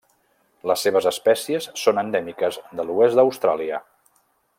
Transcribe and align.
Les 0.69 0.85
seves 0.85 1.07
espècies 1.11 1.67
són 1.81 2.01
endèmiques 2.03 2.57
de 2.81 2.87
l'oest 2.89 3.19
d'Austràlia. 3.21 3.83